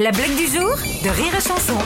[0.00, 1.76] La blague du jour de Rire et Chanson.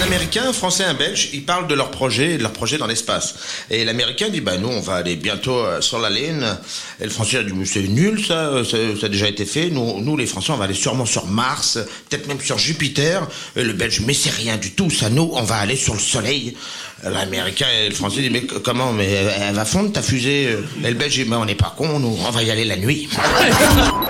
[0.00, 2.86] Un Américain, un Français, un Belge, ils parlent de leur projet, de leur projet dans
[2.86, 3.34] l'espace.
[3.68, 6.56] Et l'Américain dit, bah nous, on va aller bientôt euh, sur la Lune.
[7.02, 9.44] Et le Français a dit, mais c'est nul, ça, euh, ça, ça a déjà été
[9.44, 9.68] fait.
[9.68, 11.78] Nous, nous, les Français, on va aller sûrement sur Mars,
[12.08, 13.28] peut-être même sur Jupiter.
[13.56, 16.00] Et le Belge, mais c'est rien du tout, ça, nous, on va aller sur le
[16.00, 16.56] Soleil.
[17.04, 20.88] L'Américain et le Français disent, mais comment, mais elle, elle va fondre ta fusée Et
[20.88, 23.10] le Belge dit, mais on n'est pas con, nous, on va y aller la nuit.